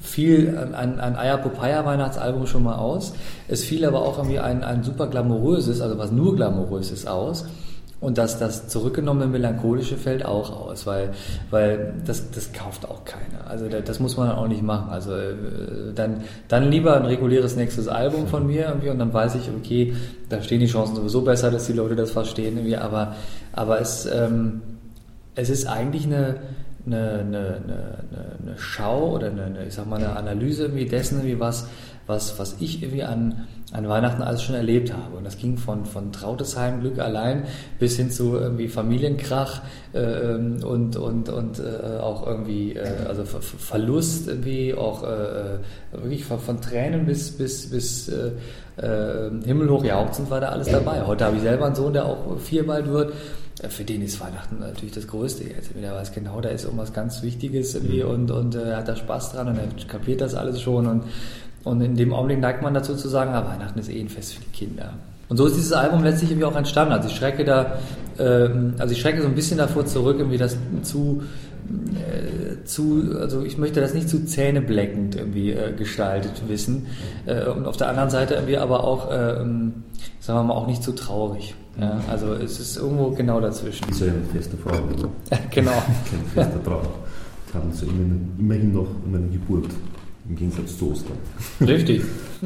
fiel 0.00 0.56
ein, 0.56 0.98
ein 0.98 1.16
Ayapopaya-Weihnachtsalbum 1.16 2.46
schon 2.46 2.64
mal 2.64 2.76
aus. 2.76 3.12
Es 3.48 3.62
fiel 3.64 3.84
aber 3.84 4.02
auch 4.02 4.18
irgendwie 4.18 4.38
ein, 4.38 4.64
ein 4.64 4.82
super 4.82 5.06
glamouröses, 5.06 5.80
also 5.80 5.98
was 5.98 6.10
nur 6.10 6.36
glamourös 6.36 6.90
ist, 6.90 7.06
aus. 7.06 7.44
Und 8.00 8.16
das, 8.16 8.38
das 8.38 8.66
zurückgenommene 8.68 9.26
Melancholische 9.26 9.98
fällt 9.98 10.24
auch 10.24 10.58
aus, 10.58 10.86
weil, 10.86 11.10
weil 11.50 11.92
das, 12.06 12.30
das 12.30 12.50
kauft 12.54 12.88
auch 12.88 13.04
keiner. 13.04 13.46
Also 13.46 13.68
das 13.68 14.00
muss 14.00 14.16
man 14.16 14.30
auch 14.30 14.48
nicht 14.48 14.62
machen. 14.62 14.88
Also 14.88 15.12
äh, 15.12 15.92
dann, 15.94 16.22
dann 16.48 16.70
lieber 16.70 16.96
ein 16.96 17.04
reguläres 17.04 17.56
nächstes 17.56 17.88
Album 17.88 18.26
von 18.26 18.46
mir 18.46 18.68
irgendwie 18.68 18.88
und 18.88 18.98
dann 18.98 19.12
weiß 19.12 19.34
ich, 19.34 19.50
okay, 19.54 19.94
da 20.30 20.40
stehen 20.40 20.60
die 20.60 20.66
Chancen 20.66 20.96
sowieso 20.96 21.20
besser, 21.20 21.50
dass 21.50 21.66
die 21.66 21.74
Leute 21.74 21.94
das 21.94 22.10
verstehen 22.10 22.56
irgendwie, 22.56 22.76
aber, 22.76 23.16
aber 23.52 23.80
es, 23.82 24.06
ähm, 24.06 24.62
es 25.34 25.50
ist 25.50 25.66
eigentlich 25.66 26.06
eine, 26.06 26.36
eine, 26.86 27.20
eine, 27.20 27.60
eine, 27.62 28.36
eine 28.42 28.58
Schau 28.58 29.12
oder 29.12 29.28
eine, 29.28 29.66
ich 29.66 29.74
sag 29.74 29.86
mal, 29.86 29.96
eine 29.96 30.16
Analyse 30.16 30.64
irgendwie 30.64 30.86
dessen, 30.86 31.24
wie 31.24 31.38
was, 31.38 31.68
was, 32.06 32.38
was 32.38 32.56
ich 32.60 32.82
irgendwie 32.82 33.04
an, 33.04 33.46
an 33.72 33.88
Weihnachten 33.88 34.22
alles 34.22 34.42
schon 34.42 34.54
erlebt 34.54 34.92
habe. 34.92 35.16
Und 35.16 35.24
das 35.24 35.38
ging 35.38 35.56
von, 35.56 35.84
von 35.84 36.12
Trautesheim 36.12 36.80
Glück 36.80 36.98
allein 36.98 37.44
bis 37.78 37.96
hin 37.96 38.10
zu 38.10 38.36
irgendwie 38.36 38.68
Familienkrach 38.68 39.62
äh, 39.92 40.34
und, 40.34 40.96
und, 40.96 41.28
und 41.28 41.58
äh, 41.60 41.98
auch 41.98 42.26
irgendwie, 42.26 42.74
äh, 42.74 43.06
also 43.08 43.24
Ver 43.24 43.40
Verlust 43.40 44.28
irgendwie, 44.28 44.74
auch 44.74 45.04
äh, 45.04 45.58
wirklich 45.92 46.24
von, 46.24 46.40
von, 46.40 46.60
Tränen 46.60 47.06
bis, 47.06 47.36
bis, 47.36 47.70
bis 47.70 48.08
äh, 48.08 48.32
äh, 48.76 49.30
himmelhoch 49.44 49.84
jauchzend 49.84 50.30
war 50.30 50.40
da 50.40 50.48
alles 50.48 50.68
dabei. 50.68 51.06
Heute 51.06 51.26
habe 51.26 51.36
ich 51.36 51.42
selber 51.42 51.66
einen 51.66 51.74
Sohn, 51.74 51.92
der 51.92 52.06
auch 52.06 52.38
vier 52.38 52.66
bald 52.66 52.88
wird 52.88 53.12
für 53.68 53.84
den 53.84 54.02
ist 54.02 54.20
Weihnachten 54.20 54.60
natürlich 54.60 54.94
das 54.94 55.06
Größte 55.06 55.44
jetzt. 55.44 55.70
Der 55.80 55.94
weiß 55.94 56.12
genau, 56.12 56.40
da 56.40 56.48
ist 56.48 56.64
irgendwas 56.64 56.92
ganz 56.92 57.22
Wichtiges 57.22 57.74
irgendwie 57.74 58.02
mhm. 58.02 58.10
und, 58.10 58.30
und 58.30 58.54
äh, 58.54 58.74
hat 58.74 58.88
da 58.88 58.96
Spaß 58.96 59.32
dran 59.32 59.48
und 59.48 59.58
er 59.58 59.68
kapiert 59.86 60.20
das 60.20 60.34
alles 60.34 60.60
schon 60.60 60.86
und, 60.86 61.04
und 61.64 61.80
in 61.82 61.96
dem 61.96 62.12
Augenblick 62.14 62.40
neigt 62.40 62.62
man 62.62 62.72
dazu 62.72 62.94
zu 62.94 63.08
sagen, 63.08 63.32
ah, 63.32 63.46
Weihnachten 63.46 63.78
ist 63.78 63.90
eh 63.90 64.00
ein 64.00 64.08
Fest 64.08 64.34
für 64.34 64.40
die 64.40 64.50
Kinder. 64.50 64.94
Und 65.28 65.36
so 65.36 65.46
ist 65.46 65.56
dieses 65.56 65.72
Album 65.72 66.02
letztlich 66.02 66.30
irgendwie 66.30 66.46
auch 66.46 66.56
entstanden. 66.56 66.92
Also 66.92 67.08
ich 67.08 67.14
schrecke 67.14 67.44
da, 67.44 67.78
ähm, 68.18 68.74
also 68.78 68.92
ich 68.92 69.00
schrecke 69.00 69.22
so 69.22 69.28
ein 69.28 69.34
bisschen 69.34 69.58
davor 69.58 69.86
zurück, 69.86 70.16
irgendwie 70.18 70.38
das 70.38 70.56
zu, 70.82 71.22
äh, 71.94 72.64
zu, 72.64 73.16
also 73.18 73.42
ich 73.42 73.58
möchte 73.58 73.80
das 73.80 73.94
nicht 73.94 74.08
zu 74.08 74.24
zähnebleckend 74.24 75.16
irgendwie 75.16 75.52
äh, 75.52 75.72
gestaltet 75.72 76.42
wissen. 76.48 76.86
Äh, 77.26 77.46
und 77.46 77.66
auf 77.66 77.76
der 77.76 77.88
anderen 77.88 78.10
Seite 78.10 78.34
irgendwie 78.34 78.58
aber 78.58 78.84
auch, 78.84 79.10
äh, 79.10 79.40
ähm, 79.40 79.84
sagen 80.20 80.40
wir 80.40 80.44
mal, 80.44 80.54
auch 80.54 80.66
nicht 80.66 80.82
zu 80.82 80.92
traurig. 80.92 81.54
Ja, 81.80 82.00
also 82.10 82.34
es 82.34 82.58
ist 82.60 82.76
irgendwo 82.76 83.10
genau 83.10 83.40
dazwischen. 83.40 83.86
Ja 83.98 84.06
eine 84.06 84.22
feste 84.32 84.56
Frage. 84.56 84.82
genau. 85.50 85.70
Kein 86.10 86.24
fester 86.34 86.62
Traum. 86.62 86.82
Haben 87.54 87.72
sie 87.72 87.86
immerhin 87.86 88.72
noch 88.72 88.88
meine 89.10 89.28
Geburt. 89.28 89.70
Im 90.30 90.36
Gegensatz 90.36 90.78
zu 90.78 90.92
Ostern. 90.92 91.16
Richtig. 91.60 92.02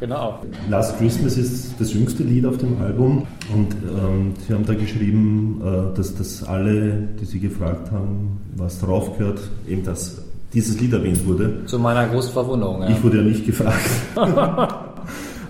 genau. 0.00 0.40
Last 0.68 0.98
Christmas 0.98 1.38
ist 1.38 1.74
das 1.78 1.94
jüngste 1.94 2.22
Lied 2.22 2.44
auf 2.44 2.58
dem 2.58 2.78
Album 2.82 3.26
und 3.54 3.72
ähm, 3.72 4.34
Sie 4.46 4.52
haben 4.52 4.66
da 4.66 4.74
geschrieben, 4.74 5.62
äh, 5.64 5.96
dass, 5.96 6.14
dass 6.14 6.42
alle, 6.44 7.08
die 7.18 7.24
Sie 7.24 7.40
gefragt 7.40 7.90
haben, 7.92 8.38
was 8.56 8.78
drauf 8.80 9.16
gehört, 9.16 9.40
eben 9.66 9.84
dass 9.84 10.22
dieses 10.52 10.78
Lied 10.78 10.92
erwähnt 10.92 11.26
wurde. 11.26 11.64
Zu 11.64 11.78
meiner 11.78 12.06
großen 12.08 12.32
Verwunderung. 12.34 12.82
Ja. 12.82 12.90
Ich 12.90 13.02
wurde 13.02 13.16
ja 13.16 13.22
nicht 13.22 13.46
gefragt. 13.46 13.88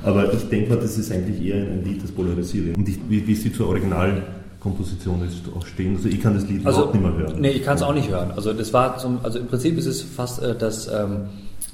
Aber 0.05 0.33
ich 0.33 0.49
denke 0.49 0.71
mal, 0.71 0.79
das 0.81 0.97
ist 0.97 1.11
eigentlich 1.11 1.45
eher 1.45 1.57
ein 1.57 1.83
Lied, 1.85 2.05
das 2.05 2.13
polarisiert. 2.13 2.77
Und 2.77 2.89
ich, 2.89 3.01
wie, 3.09 3.27
wie 3.27 3.35
Sie 3.35 3.53
zur 3.53 3.69
Originalkomposition 4.67 5.27
ist 5.27 5.45
auch 5.57 5.67
stehen. 5.67 5.97
Also 5.97 6.09
ich 6.09 6.21
kann 6.21 6.35
das 6.35 6.47
Lied 6.47 6.67
also, 6.67 6.81
überhaupt 6.81 6.95
nicht 6.95 7.05
mehr 7.05 7.17
hören. 7.17 7.41
Nee, 7.41 7.51
ich 7.51 7.65
kann 7.65 7.77
es 7.77 7.83
auch 7.83 7.95
nicht 7.95 8.11
hören. 8.11 8.33
Also 8.35 8.53
das 8.53 8.73
war 8.73 8.99
zum, 8.99 9.21
also 9.23 9.39
im 9.39 9.47
Prinzip 9.47 9.79
ist 9.79 9.87
es 9.87 10.03
fast 10.03 10.43
äh, 10.43 10.55
das 10.57 10.89
ähm, 10.89 11.29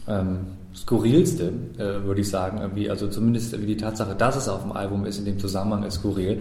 ähm, 0.09 0.39
skurrilste, 0.75 1.53
äh, 1.79 2.05
würde 2.05 2.21
ich 2.21 2.29
sagen. 2.29 2.59
Irgendwie, 2.61 2.91
also 2.91 3.09
zumindest 3.09 3.61
wie 3.61 3.67
die 3.67 3.77
Tatsache, 3.77 4.15
dass 4.15 4.37
es 4.37 4.49
auf 4.49 4.63
dem 4.63 4.73
Album 4.73 5.05
ist, 5.05 5.19
in 5.19 5.25
dem 5.25 5.39
Zusammenhang 5.39 5.85
ist 5.85 5.95
skurril 5.95 6.41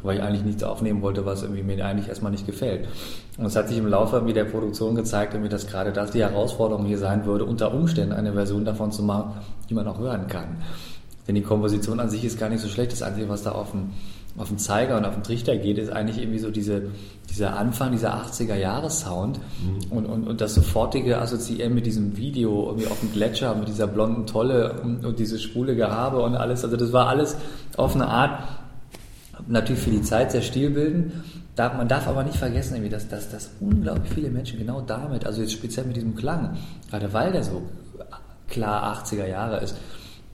weil 0.00 0.18
ich 0.18 0.22
eigentlich 0.22 0.44
nichts 0.44 0.62
aufnehmen 0.62 1.02
wollte, 1.02 1.26
was 1.26 1.42
irgendwie 1.42 1.64
mir 1.64 1.84
eigentlich 1.84 2.08
erstmal 2.08 2.30
nicht 2.30 2.46
gefällt. 2.46 2.86
Und 3.36 3.46
es 3.46 3.56
hat 3.56 3.66
sich 3.66 3.78
im 3.78 3.88
Laufe 3.88 4.22
der 4.32 4.44
Produktion 4.44 4.94
gezeigt, 4.94 5.36
dass 5.50 5.66
gerade 5.66 5.92
das 5.92 6.12
die 6.12 6.20
Herausforderung 6.20 6.86
hier 6.86 6.98
sein 6.98 7.26
würde, 7.26 7.44
unter 7.44 7.74
Umständen 7.74 8.12
eine 8.12 8.32
Version 8.32 8.64
davon 8.64 8.92
zu 8.92 9.02
machen, 9.02 9.32
die 9.68 9.74
man 9.74 9.88
auch 9.88 9.98
hören 9.98 10.28
kann. 10.28 10.58
Denn 11.26 11.34
die 11.34 11.42
Komposition 11.42 12.00
an 12.00 12.08
sich 12.08 12.24
ist 12.24 12.38
gar 12.38 12.48
nicht 12.48 12.62
so 12.62 12.68
schlecht. 12.68 12.92
Das 12.92 13.02
Einzige, 13.02 13.28
was 13.28 13.42
da 13.42 13.52
auf 13.52 13.72
dem, 13.72 13.90
auf 14.38 14.48
den 14.48 14.58
Zeiger 14.58 14.96
und 14.96 15.04
auf 15.04 15.14
den 15.14 15.22
Trichter 15.22 15.56
geht, 15.56 15.78
ist 15.78 15.90
eigentlich 15.90 16.18
irgendwie 16.18 16.38
so 16.38 16.50
diese, 16.50 16.90
dieser 17.28 17.56
Anfang 17.56 17.92
dieser 17.92 18.14
80er-Jahres-Sound 18.14 19.38
mhm. 19.38 19.92
und, 19.92 20.06
und, 20.06 20.28
und 20.28 20.40
das 20.40 20.54
sofortige 20.54 21.18
Assoziieren 21.18 21.74
mit 21.74 21.86
diesem 21.86 22.16
Video 22.16 22.66
irgendwie 22.66 22.86
auf 22.86 23.00
dem 23.00 23.12
Gletscher 23.12 23.54
mit 23.54 23.68
dieser 23.68 23.86
blonden 23.86 24.26
Tolle 24.26 24.80
und, 24.82 25.04
und 25.04 25.18
diese 25.18 25.38
schwule 25.38 25.76
Gehabe 25.76 26.20
und 26.20 26.36
alles. 26.36 26.64
Also 26.64 26.76
das 26.76 26.92
war 26.92 27.08
alles 27.08 27.36
auf 27.76 27.94
eine 27.94 28.06
Art 28.06 28.42
natürlich 29.46 29.82
für 29.82 29.90
die 29.90 30.02
Zeit 30.02 30.32
sehr 30.32 30.42
stilbildend. 30.42 31.12
man 31.56 31.88
darf 31.88 32.06
aber 32.06 32.22
nicht 32.22 32.36
vergessen, 32.36 32.74
irgendwie, 32.74 32.90
dass, 32.90 33.08
dass, 33.08 33.30
dass 33.30 33.50
unglaublich 33.60 34.12
viele 34.12 34.30
Menschen 34.30 34.58
genau 34.58 34.80
damit, 34.80 35.26
also 35.26 35.40
jetzt 35.40 35.52
speziell 35.52 35.86
mit 35.86 35.96
diesem 35.96 36.14
Klang, 36.14 36.56
gerade 36.90 37.12
weil 37.12 37.32
der 37.32 37.44
so 37.44 37.62
klar 38.48 39.02
80er 39.04 39.26
Jahre 39.26 39.58
ist, 39.58 39.76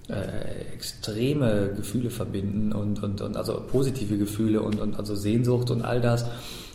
äh, 0.09 0.75
extreme 0.75 1.71
Gefühle 1.77 2.11
verbinden 2.11 2.73
und, 2.73 3.03
und, 3.03 3.21
und 3.21 3.37
also 3.37 3.63
positive 3.67 4.19
Gefühle 4.19 4.61
und, 4.61 4.81
und 4.81 4.99
also 4.99 5.15
Sehnsucht 5.15 5.71
und 5.71 5.83
all 5.83 6.01
das. 6.01 6.27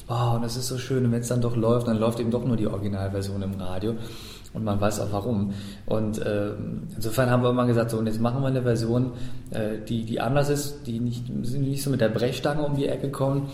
Oh, 0.07 0.35
und 0.35 0.43
es 0.43 0.57
ist 0.57 0.67
so 0.67 0.79
schön, 0.79 1.05
und 1.05 1.11
wenn 1.11 1.21
es 1.21 1.27
dann 1.27 1.41
doch 1.41 1.55
läuft, 1.55 1.87
dann 1.87 1.99
läuft 1.99 2.19
eben 2.19 2.31
doch 2.31 2.43
nur 2.43 2.57
die 2.57 2.65
Originalversion 2.65 3.43
im 3.43 3.53
Radio. 3.53 3.95
Und 4.53 4.63
man 4.63 4.81
weiß 4.81 4.99
auch 5.01 5.11
warum. 5.11 5.53
Und 5.85 6.17
äh, 6.19 6.51
insofern 6.95 7.29
haben 7.29 7.43
wir 7.43 7.51
immer 7.51 7.67
gesagt, 7.67 7.91
so, 7.91 7.97
und 7.97 8.07
jetzt 8.07 8.19
machen 8.19 8.41
wir 8.41 8.47
eine 8.47 8.63
Version, 8.63 9.11
äh, 9.51 9.77
die, 9.87 10.05
die 10.05 10.19
anders 10.19 10.49
ist, 10.49 10.87
die 10.87 10.99
nicht, 10.99 11.29
nicht 11.29 11.83
so 11.83 11.89
mit 11.91 12.01
der 12.01 12.09
Brechstange 12.09 12.63
um 12.63 12.75
die 12.75 12.87
Ecke 12.87 13.11
kommt, 13.11 13.49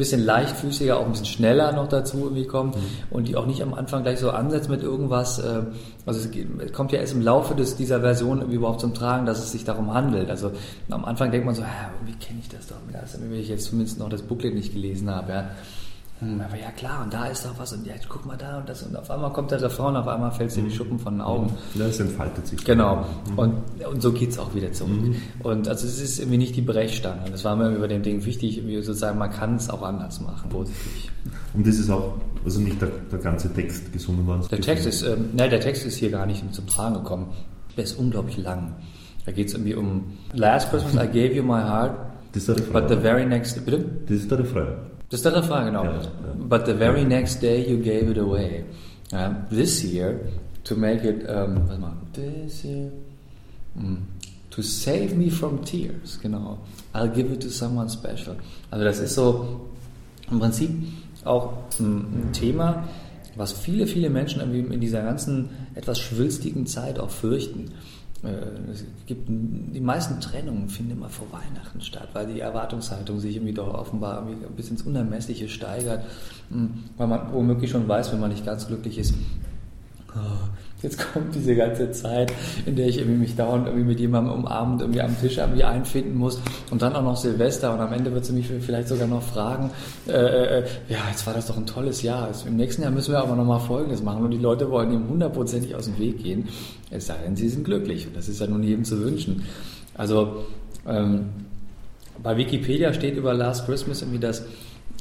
bisschen 0.00 0.24
leichtfüßiger, 0.24 0.98
auch 0.98 1.04
ein 1.04 1.10
bisschen 1.10 1.26
schneller 1.26 1.72
noch 1.72 1.86
dazu 1.86 2.18
irgendwie 2.18 2.46
kommt 2.46 2.74
mhm. 2.74 2.80
und 3.10 3.28
die 3.28 3.36
auch 3.36 3.46
nicht 3.46 3.62
am 3.62 3.74
Anfang 3.74 4.02
gleich 4.02 4.18
so 4.18 4.30
ansetzt 4.30 4.70
mit 4.70 4.82
irgendwas. 4.82 5.38
Äh, 5.38 5.62
also 6.06 6.20
es, 6.20 6.30
es, 6.64 6.72
kommt 6.72 6.90
ja 6.90 7.00
erst 7.00 7.12
im 7.12 7.20
Laufe 7.20 7.54
des, 7.54 7.76
dieser 7.76 8.00
Version 8.00 8.38
irgendwie 8.38 8.56
überhaupt 8.56 8.80
zum 8.80 8.94
Tragen, 8.94 9.26
dass 9.26 9.38
es 9.38 9.52
sich 9.52 9.64
darum 9.64 9.92
handelt. 9.92 10.30
Also 10.30 10.52
am 10.88 11.04
Anfang 11.04 11.30
denkt 11.30 11.44
man 11.44 11.54
so, 11.54 11.62
ja, 11.62 11.90
irgendwie 12.00 12.18
kenne 12.18 12.40
ich 12.40 12.48
das 12.48 12.66
doch, 12.66 12.76
wenn 12.88 13.38
ich 13.38 13.48
jetzt 13.48 13.66
zumindest 13.66 13.98
noch 13.98 14.08
das 14.08 14.22
Booklet 14.22 14.54
nicht 14.54 14.72
gelesen 14.72 15.10
habe. 15.10 15.32
Ja. 15.32 15.50
Hm, 16.20 16.38
aber 16.38 16.56
ja 16.56 16.70
klar, 16.70 17.02
und 17.02 17.14
da 17.14 17.26
ist 17.26 17.46
doch 17.46 17.58
was 17.58 17.72
und 17.72 17.86
ja, 17.86 17.94
guck 18.06 18.26
mal 18.26 18.36
da 18.36 18.58
und 18.58 18.68
das 18.68 18.82
und 18.82 18.94
auf 18.94 19.10
einmal 19.10 19.32
kommt 19.32 19.50
der 19.50 19.62
Refrain 19.62 19.94
und 19.94 19.96
auf 19.96 20.08
einmal 20.08 20.30
fällt 20.30 20.54
dir 20.54 20.62
die 20.62 20.68
mhm. 20.68 20.72
Schuppen 20.72 20.98
von 20.98 21.14
den 21.14 21.22
Augen. 21.22 21.50
Ja, 21.74 21.86
es 21.86 21.98
entfaltet 21.98 22.46
sich. 22.46 22.62
Genau. 22.62 23.06
Mhm. 23.30 23.38
Und, 23.38 23.54
und 23.90 24.02
so 24.02 24.12
geht's 24.12 24.38
auch 24.38 24.54
wieder 24.54 24.70
zurück. 24.70 25.00
Mhm. 25.00 25.16
Und 25.42 25.66
also 25.66 25.86
es 25.86 25.98
ist 25.98 26.18
irgendwie 26.18 26.36
nicht 26.36 26.54
die 26.56 26.60
Brechstange. 26.60 27.30
Das 27.30 27.42
war 27.44 27.56
mir 27.56 27.70
über 27.70 27.88
dem 27.88 28.02
Ding 28.02 28.22
wichtig, 28.26 28.58
irgendwie 28.58 28.82
sozusagen, 28.82 29.18
man 29.18 29.30
kann 29.30 29.56
es 29.56 29.70
auch 29.70 29.82
anders 29.82 30.20
machen, 30.20 30.50
positiv. 30.50 31.10
Und 31.54 31.66
das 31.66 31.78
ist 31.78 31.88
auch, 31.88 32.12
also 32.44 32.60
nicht 32.60 32.82
der, 32.82 32.90
der 33.10 33.18
ganze 33.18 33.50
Text 33.54 33.90
gesungen 33.90 34.26
worden? 34.26 34.46
Der 34.50 34.60
Text 34.60 34.86
ist, 34.86 35.02
ähm, 35.02 35.30
nein, 35.32 35.48
der 35.48 35.60
Text 35.60 35.86
ist 35.86 35.96
hier 35.96 36.10
gar 36.10 36.26
nicht 36.26 36.44
zum 36.54 36.66
Tragen 36.66 36.96
gekommen. 36.96 37.28
Der 37.78 37.84
ist 37.84 37.98
unglaublich 37.98 38.36
lang. 38.36 38.74
Da 39.24 39.32
geht 39.32 39.48
es 39.48 39.54
irgendwie 39.54 39.74
um 39.74 40.18
Last 40.34 40.70
Christmas 40.70 40.94
I 40.94 41.06
gave 41.06 41.32
you 41.32 41.42
my 41.42 41.62
heart, 41.62 41.96
das 42.32 42.42
ist 42.42 42.48
der 42.48 42.56
Refrain. 42.58 42.72
but 42.72 42.88
the 42.90 42.96
very 42.96 43.24
next, 43.24 43.64
bitte? 43.64 43.84
Das 44.06 44.16
ist 44.18 44.30
der 44.30 44.38
Refrain. 44.40 44.66
Das 45.10 45.18
ist 45.18 45.24
der 45.24 45.34
Refrain, 45.34 45.66
genau. 45.66 45.84
Ja, 45.84 45.92
ja. 45.92 46.08
But 46.48 46.66
the 46.66 46.74
very 46.74 47.04
next 47.04 47.42
day 47.42 47.68
you 47.68 47.78
gave 47.78 48.10
it 48.10 48.18
away. 48.18 48.64
Uh, 49.12 49.34
this 49.50 49.82
year, 49.82 50.20
to 50.64 50.76
make 50.76 51.04
it, 51.04 51.28
um, 51.28 51.68
warte 51.68 51.80
mal, 51.80 51.92
this 52.12 52.64
year, 52.64 52.92
mm, 53.74 53.98
to 54.50 54.62
save 54.62 55.16
me 55.16 55.28
from 55.28 55.64
tears, 55.64 56.18
genau. 56.22 56.58
I'll 56.94 57.12
give 57.12 57.32
it 57.32 57.40
to 57.42 57.48
someone 57.48 57.88
special. 57.88 58.36
Also 58.70 58.84
das 58.84 59.00
ist 59.00 59.14
so 59.14 59.68
im 60.30 60.38
Prinzip 60.38 60.70
auch 61.24 61.54
ein, 61.80 62.28
ein 62.28 62.32
Thema, 62.32 62.84
was 63.36 63.52
viele, 63.52 63.88
viele 63.88 64.10
Menschen 64.10 64.40
in 64.40 64.80
dieser 64.80 65.02
ganzen 65.02 65.50
etwas 65.74 65.98
schwülstigen 65.98 66.66
Zeit 66.66 67.00
auch 67.00 67.10
fürchten. 67.10 67.72
Äh, 68.22 68.70
es 68.70 68.84
gibt 69.06 69.28
die 69.28 69.80
meisten 69.80 70.20
Trennungen 70.20 70.68
finden 70.68 70.92
immer 70.92 71.08
vor 71.08 71.26
Weihnachten 71.32 71.80
statt, 71.80 72.08
weil 72.12 72.26
die 72.26 72.40
Erwartungshaltung 72.40 73.18
sich 73.18 73.36
irgendwie 73.36 73.54
doch 73.54 73.72
offenbar 73.72 74.26
irgendwie 74.26 74.46
bis 74.54 74.70
ins 74.70 74.82
Unermessliche 74.82 75.48
steigert, 75.48 76.04
hm, 76.50 76.84
weil 76.96 77.06
man 77.06 77.32
womöglich 77.32 77.70
schon 77.70 77.88
weiß, 77.88 78.12
wenn 78.12 78.20
man 78.20 78.30
nicht 78.30 78.44
ganz 78.44 78.66
glücklich 78.66 78.98
ist, 78.98 79.14
oh, 80.14 80.48
Jetzt 80.82 81.12
kommt 81.12 81.34
diese 81.34 81.54
ganze 81.54 81.90
Zeit, 81.92 82.32
in 82.66 82.76
der 82.76 82.88
ich 82.88 82.98
irgendwie 82.98 83.18
mich 83.18 83.36
dauernd 83.36 83.66
irgendwie 83.66 83.86
mit 83.86 84.00
jemandem 84.00 84.32
umarmend 84.32 84.80
irgendwie 84.80 85.02
am 85.02 85.18
Tisch 85.20 85.38
irgendwie 85.38 85.64
einfinden 85.64 86.16
muss 86.16 86.40
und 86.70 86.80
dann 86.82 86.94
auch 86.94 87.02
noch 87.02 87.16
Silvester 87.16 87.74
und 87.74 87.80
am 87.80 87.92
Ende 87.92 88.12
wird 88.12 88.24
sie 88.24 88.32
mich 88.32 88.46
vielleicht 88.46 88.88
sogar 88.88 89.06
noch 89.06 89.22
fragen, 89.22 89.70
äh, 90.08 90.12
äh, 90.12 90.64
ja, 90.88 90.98
jetzt 91.10 91.26
war 91.26 91.34
das 91.34 91.46
doch 91.46 91.56
ein 91.56 91.66
tolles 91.66 92.02
Jahr. 92.02 92.30
Im 92.46 92.56
nächsten 92.56 92.82
Jahr 92.82 92.90
müssen 92.90 93.12
wir 93.12 93.20
aber 93.20 93.36
nochmal 93.36 93.60
Folgendes 93.60 94.02
machen 94.02 94.24
und 94.24 94.30
die 94.30 94.38
Leute 94.38 94.70
wollen 94.70 94.92
ihm 94.92 95.08
hundertprozentig 95.08 95.74
aus 95.74 95.84
dem 95.84 95.98
Weg 95.98 96.22
gehen, 96.22 96.48
es 96.90 97.06
sei 97.06 97.16
denn, 97.24 97.36
sie 97.36 97.48
sind 97.48 97.64
glücklich 97.64 98.06
und 98.06 98.16
das 98.16 98.28
ist 98.28 98.40
ja 98.40 98.46
nun 98.46 98.62
jedem 98.62 98.84
zu 98.84 99.02
wünschen. 99.02 99.44
Also 99.94 100.44
ähm, 100.86 101.26
bei 102.22 102.36
Wikipedia 102.36 102.92
steht 102.92 103.16
über 103.16 103.34
Last 103.34 103.66
Christmas 103.66 104.02
irgendwie, 104.02 104.18
dass 104.18 104.44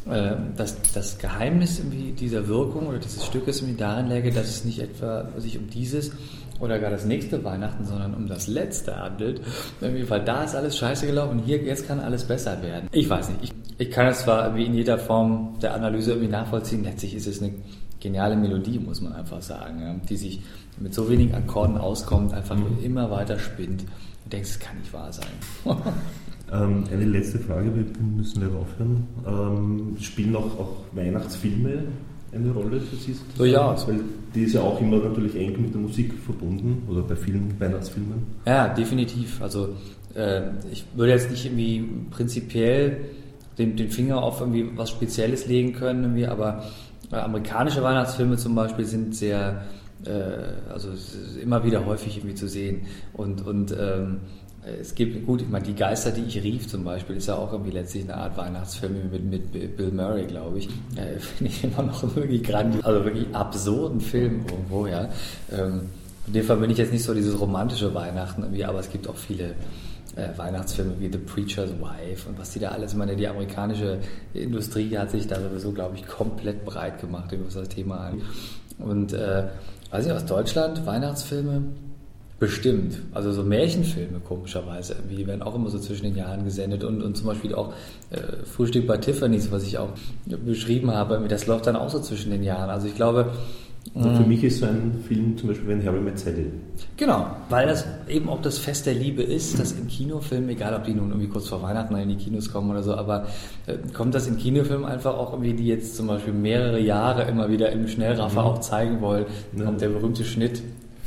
äh, 0.07 0.35
dass 0.55 0.77
das 0.93 1.17
Geheimnis 1.17 1.81
dieser 2.19 2.47
Wirkung 2.47 2.87
oder 2.87 2.99
dieses 2.99 3.25
Stückes 3.25 3.61
irgendwie 3.61 3.79
darin 3.79 4.07
läge, 4.07 4.31
dass 4.31 4.47
es 4.47 4.65
nicht 4.65 4.79
etwa 4.79 5.29
sich 5.37 5.57
um 5.57 5.69
dieses 5.69 6.11
oder 6.59 6.79
gar 6.79 6.91
das 6.91 7.05
nächste 7.05 7.43
Weihnachten, 7.43 7.85
sondern 7.85 8.13
um 8.13 8.27
das 8.27 8.47
letzte 8.47 8.95
handelt. 8.95 9.41
Irgendwie, 9.81 10.09
weil 10.09 10.23
da 10.23 10.43
ist 10.43 10.55
alles 10.55 10.77
scheiße 10.77 11.05
gelaufen 11.05 11.39
und 11.39 11.45
hier, 11.45 11.57
jetzt 11.57 11.87
kann 11.87 11.99
alles 11.99 12.25
besser 12.25 12.61
werden. 12.61 12.89
Ich 12.91 13.09
weiß 13.09 13.29
nicht. 13.29 13.43
Ich, 13.43 13.51
ich 13.77 13.91
kann 13.91 14.07
es 14.07 14.21
zwar 14.21 14.55
wie 14.55 14.65
in 14.65 14.73
jeder 14.73 14.97
Form 14.97 15.57
der 15.61 15.73
Analyse 15.73 16.11
irgendwie 16.11 16.31
nachvollziehen. 16.31 16.83
Letztlich 16.83 17.15
ist 17.15 17.27
es 17.27 17.41
eine 17.41 17.53
geniale 17.99 18.35
Melodie, 18.35 18.79
muss 18.79 19.01
man 19.01 19.13
einfach 19.13 19.41
sagen, 19.41 19.81
ja, 19.81 19.95
die 20.07 20.17
sich 20.17 20.41
mit 20.77 20.93
so 20.93 21.09
wenigen 21.09 21.33
Akkorden 21.33 21.77
auskommt, 21.77 22.33
einfach 22.33 22.55
mhm. 22.55 22.83
immer 22.83 23.11
weiter 23.11 23.39
spinnt. 23.39 23.81
Du 23.81 24.29
denkst, 24.29 24.51
es 24.51 24.59
kann 24.59 24.77
nicht 24.77 24.93
wahr 24.93 25.11
sein. 25.11 25.27
Ähm, 26.51 26.83
eine 26.91 27.05
letzte 27.05 27.39
Frage, 27.39 27.71
wir 27.75 27.85
müssen 28.03 28.41
ja 28.41 28.47
aufhören. 28.47 29.07
Ähm, 29.27 29.97
spielen 29.99 30.35
auch, 30.35 30.59
auch 30.59 30.75
Weihnachtsfilme 30.93 31.83
eine 32.33 32.51
Rolle 32.51 32.79
für 32.81 32.95
Sie? 32.95 33.15
So, 33.37 33.45
ja. 33.45 33.75
Weil 33.87 34.01
die 34.35 34.43
ist 34.43 34.53
ja 34.53 34.61
auch 34.61 34.79
immer 34.79 34.97
natürlich 34.97 35.35
eng 35.35 35.61
mit 35.61 35.73
der 35.73 35.81
Musik 35.81 36.13
verbunden 36.25 36.83
oder 36.87 37.01
bei 37.01 37.15
vielen 37.15 37.59
Weihnachtsfilmen. 37.59 38.23
Ja, 38.45 38.67
definitiv. 38.69 39.41
Also 39.41 39.69
äh, 40.15 40.41
ich 40.71 40.85
würde 40.95 41.13
jetzt 41.13 41.31
nicht 41.31 41.45
irgendwie 41.45 41.87
prinzipiell 42.11 42.97
den, 43.57 43.75
den 43.75 43.89
Finger 43.89 44.21
auf 44.21 44.39
irgendwie 44.39 44.69
was 44.75 44.89
Spezielles 44.89 45.47
legen 45.47 45.73
können, 45.73 46.03
irgendwie, 46.03 46.27
aber 46.27 46.63
äh, 47.11 47.15
amerikanische 47.15 47.83
Weihnachtsfilme 47.83 48.37
zum 48.37 48.55
Beispiel 48.55 48.85
sind 48.85 49.15
sehr, 49.15 49.63
äh, 50.05 50.71
also 50.71 50.89
immer 51.41 51.63
wieder 51.63 51.85
häufig 51.85 52.17
irgendwie 52.17 52.35
zu 52.35 52.47
sehen 52.47 52.85
und, 53.13 53.45
und 53.45 53.75
ähm, 53.77 54.17
es 54.65 54.93
gibt, 54.93 55.25
gut, 55.25 55.41
ich 55.41 55.47
meine, 55.49 55.65
die 55.65 55.75
Geister, 55.75 56.11
die 56.11 56.23
ich 56.23 56.43
rief 56.43 56.67
zum 56.67 56.83
Beispiel, 56.83 57.15
ist 57.15 57.27
ja 57.27 57.35
auch 57.35 57.51
irgendwie 57.51 57.71
letztlich 57.71 58.03
eine 58.03 58.15
Art 58.15 58.37
Weihnachtsfilm 58.37 59.09
mit, 59.11 59.23
mit 59.23 59.77
Bill 59.77 59.91
Murray, 59.91 60.25
glaube 60.25 60.59
ich. 60.59 60.67
Äh, 60.95 61.19
Finde 61.19 61.51
ich 61.51 61.63
immer 61.63 61.83
noch 61.83 62.03
wirklich 62.15 62.43
grandios, 62.43 62.83
also 62.83 63.05
wirklich 63.05 63.33
absurden 63.33 64.01
Film 64.01 64.45
irgendwo, 64.49 64.87
ja. 64.87 65.09
Ähm, 65.51 65.89
in 66.27 66.33
dem 66.33 66.45
Fall 66.45 66.57
bin 66.57 66.69
ich 66.69 66.77
jetzt 66.77 66.91
nicht 66.91 67.03
so 67.03 67.13
dieses 67.13 67.39
romantische 67.39 67.93
Weihnachten 67.93 68.43
irgendwie, 68.43 68.65
aber 68.65 68.79
es 68.79 68.91
gibt 68.91 69.07
auch 69.07 69.15
viele 69.15 69.55
äh, 70.15 70.37
Weihnachtsfilme 70.37 70.93
wie 70.99 71.09
The 71.11 71.17
Preacher's 71.17 71.71
Wife 71.79 72.29
und 72.29 72.37
was 72.37 72.51
die 72.51 72.59
da 72.59 72.69
alles, 72.69 72.91
ich 72.91 72.97
meine, 72.97 73.15
die 73.15 73.27
amerikanische 73.27 73.99
Industrie 74.33 74.95
hat 74.97 75.11
sich 75.11 75.25
da 75.25 75.39
sowieso, 75.39 75.71
glaube 75.71 75.95
ich, 75.95 76.05
komplett 76.05 76.65
breit 76.65 76.99
gemacht, 76.99 77.33
was 77.45 77.53
das 77.53 77.69
Thema 77.69 77.97
angeht. 78.07 78.25
Und, 78.77 79.13
äh, 79.13 79.45
weiß 79.91 80.05
ich, 80.05 80.11
aus 80.11 80.25
Deutschland, 80.25 80.85
Weihnachtsfilme, 80.85 81.63
Bestimmt. 82.39 82.99
Also 83.13 83.33
so 83.33 83.43
Märchenfilme, 83.43 84.21
komischerweise, 84.21 84.95
die 85.11 85.27
werden 85.27 85.41
auch 85.41 85.55
immer 85.55 85.69
so 85.69 85.77
zwischen 85.77 86.03
den 86.03 86.15
Jahren 86.15 86.45
gesendet 86.45 86.85
und, 86.85 87.03
und 87.03 87.17
zum 87.17 87.27
Beispiel 87.27 87.53
auch 87.53 87.73
äh, 88.11 88.45
Frühstück 88.45 88.87
bei 88.87 88.95
Tiffany's, 88.95 89.51
was 89.51 89.63
ich 89.63 89.77
auch 89.77 89.89
beschrieben 90.25 90.91
habe, 90.91 91.21
das 91.27 91.47
läuft 91.47 91.67
dann 91.67 91.75
auch 91.75 91.89
so 91.89 91.99
zwischen 91.99 92.31
den 92.31 92.43
Jahren. 92.43 92.69
Also 92.69 92.87
ich 92.87 92.95
glaube... 92.95 93.31
Also 93.95 94.13
für 94.13 94.27
mich 94.27 94.43
ist 94.43 94.59
so 94.59 94.67
ein 94.67 95.03
Film 95.07 95.35
zum 95.37 95.49
Beispiel 95.49 95.69
wie 95.69 95.73
ein 95.73 95.85
Harry 95.85 95.99
Met 95.99 96.23
Genau, 96.95 97.25
weil 97.49 97.65
das 97.65 97.85
eben 98.07 98.29
auch 98.29 98.41
das 98.41 98.59
Fest 98.59 98.85
der 98.85 98.93
Liebe 98.93 99.23
ist, 99.23 99.57
dass 99.57 99.71
in 99.71 99.87
Kinofilmen, 99.87 100.49
egal 100.49 100.75
ob 100.75 100.83
die 100.83 100.93
nun 100.93 101.09
irgendwie 101.09 101.27
kurz 101.27 101.47
vor 101.47 101.61
Weihnachten 101.63 101.95
in 101.95 102.09
die 102.09 102.17
Kinos 102.17 102.51
kommen 102.51 102.69
oder 102.69 102.83
so, 102.83 102.93
aber 102.93 103.25
äh, 103.65 103.77
kommt 103.93 104.13
das 104.13 104.27
in 104.27 104.37
Kinofilmen 104.37 104.85
einfach 104.85 105.17
auch 105.17 105.31
irgendwie, 105.31 105.53
die 105.53 105.65
jetzt 105.65 105.95
zum 105.95 106.07
Beispiel 106.07 106.33
mehrere 106.33 106.79
Jahre 106.79 107.23
immer 107.23 107.49
wieder 107.49 107.71
im 107.71 107.87
Schnellraffer 107.87 108.41
mhm. 108.41 108.47
auch 108.47 108.59
zeigen 108.59 109.01
wollen, 109.01 109.25
kommt 109.57 109.81
der 109.81 109.89
berühmte 109.89 110.23
Schnitt 110.23 110.61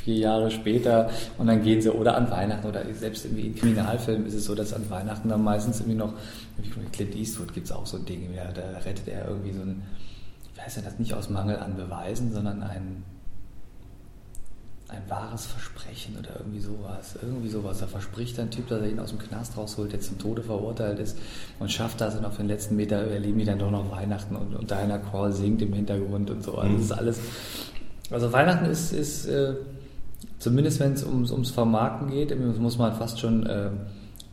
vier 0.04 0.16
Jahre 0.16 0.50
später 0.50 1.10
und 1.38 1.46
dann 1.46 1.62
gehen 1.62 1.80
sie 1.80 1.90
oder 1.90 2.16
an 2.16 2.30
Weihnachten 2.30 2.66
oder 2.66 2.82
selbst 2.94 3.24
irgendwie 3.24 3.48
in 3.48 3.54
Kriminalfilmen 3.54 4.26
ist 4.26 4.34
es 4.34 4.44
so, 4.44 4.54
dass 4.54 4.72
an 4.72 4.88
Weihnachten 4.90 5.28
dann 5.28 5.42
meistens 5.42 5.80
irgendwie 5.80 5.98
noch, 5.98 6.14
wie 6.58 6.68
Clint 6.90 7.14
Eastwood 7.14 7.52
gibt 7.54 7.66
es 7.66 7.72
auch 7.72 7.86
so 7.86 7.98
ein 7.98 8.04
Ding, 8.04 8.28
da, 8.34 8.62
rettet 8.84 9.08
er 9.08 9.28
irgendwie 9.28 9.52
so 9.52 9.62
ein, 9.62 9.82
wie 10.54 10.60
heißt 10.60 10.78
denn 10.78 10.84
das, 10.84 10.98
nicht 10.98 11.14
aus 11.14 11.30
Mangel 11.30 11.56
an 11.56 11.76
Beweisen, 11.76 12.32
sondern 12.32 12.62
ein, 12.62 13.04
ein 14.88 15.02
wahres 15.08 15.46
Versprechen 15.46 16.16
oder 16.18 16.36
irgendwie 16.38 16.60
sowas. 16.60 17.16
Irgendwie 17.22 17.48
sowas. 17.48 17.78
Da 17.78 17.86
verspricht 17.86 18.38
ein 18.38 18.50
Typ, 18.50 18.68
dass 18.68 18.82
er 18.82 18.90
ihn 18.90 18.98
aus 18.98 19.08
dem 19.08 19.18
Knast 19.18 19.56
rausholt, 19.56 19.92
der 19.92 20.00
zum 20.00 20.18
Tode 20.18 20.42
verurteilt 20.42 20.98
ist 20.98 21.16
und 21.58 21.72
schafft 21.72 22.00
das 22.00 22.14
und 22.14 22.24
auf 22.24 22.36
den 22.36 22.48
letzten 22.48 22.76
Meter 22.76 22.96
erleben 22.96 23.38
die 23.38 23.44
dann 23.46 23.58
doch 23.58 23.70
noch 23.70 23.90
Weihnachten 23.90 24.36
und, 24.36 24.54
und 24.54 24.70
Diana 24.70 24.98
Crawl 24.98 25.32
singt 25.32 25.62
im 25.62 25.72
Hintergrund 25.72 26.28
und 26.30 26.42
so. 26.42 26.56
Also 26.58 26.68
mhm. 26.68 26.76
das 26.76 26.84
ist 26.84 26.92
alles. 26.92 27.20
Also 28.10 28.32
Weihnachten 28.32 28.66
ist, 28.66 28.92
ist 28.92 29.26
äh, 29.26 29.54
zumindest 30.42 30.80
wenn 30.80 30.92
es 30.92 31.04
ums, 31.04 31.30
ums 31.30 31.50
Vermarkten 31.50 32.10
geht, 32.10 32.36
muss 32.58 32.76
man 32.76 32.94
fast 32.94 33.20
schon 33.20 33.46
äh, 33.46 33.70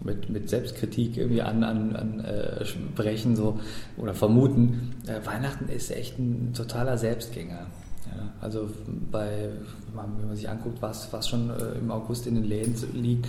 mit, 0.04 0.30
mit 0.30 0.50
Selbstkritik 0.50 1.18
irgendwie 1.18 1.42
an, 1.42 1.64
an, 1.64 1.96
an 1.96 2.20
äh, 2.22 2.66
sprechen 2.66 3.36
so, 3.36 3.60
oder 3.98 4.14
vermuten, 4.14 4.96
äh, 5.06 5.26
Weihnachten 5.26 5.70
ist 5.70 5.92
echt 5.92 6.18
ein 6.18 6.54
totaler 6.54 6.98
Selbstgänger. 6.98 7.68
Ja, 8.08 8.34
also 8.42 8.70
bei, 9.12 9.50
wenn 9.94 10.28
man 10.28 10.36
sich 10.36 10.50
anguckt, 10.50 10.82
was, 10.82 11.14
was 11.14 11.28
schon 11.28 11.52
äh, 11.52 11.78
im 11.78 11.92
August 11.92 12.26
in 12.26 12.36
den 12.36 12.46
Läden 12.46 12.76
liegt, 12.94 13.28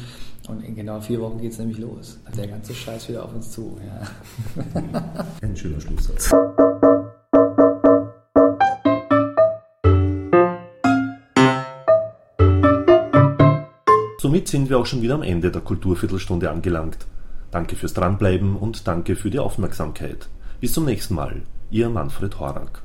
und 0.48 0.64
in 0.64 0.74
genau 0.74 1.00
vier 1.00 1.20
Wochen 1.20 1.38
geht 1.38 1.52
es 1.52 1.58
nämlich 1.58 1.78
los. 1.78 2.18
Der 2.36 2.48
ganze 2.48 2.74
Scheiß 2.74 3.08
wieder 3.08 3.24
auf 3.24 3.34
uns 3.34 3.50
zu. 3.50 3.78
Ja. 3.86 5.14
Ein 5.42 5.54
schöner 5.54 5.80
Schlusssatz. 5.80 6.32
Sind 14.50 14.68
wir 14.68 14.78
auch 14.78 14.86
schon 14.86 15.02
wieder 15.02 15.14
am 15.14 15.22
Ende 15.22 15.50
der 15.50 15.62
Kulturviertelstunde 15.62 16.50
angelangt. 16.50 17.06
Danke 17.50 17.76
fürs 17.76 17.94
Dranbleiben 17.94 18.56
und 18.56 18.86
danke 18.86 19.16
für 19.16 19.30
die 19.30 19.38
Aufmerksamkeit. 19.38 20.28
Bis 20.60 20.72
zum 20.72 20.84
nächsten 20.84 21.14
Mal. 21.14 21.42
Ihr 21.70 21.88
Manfred 21.88 22.38
Horak. 22.38 22.82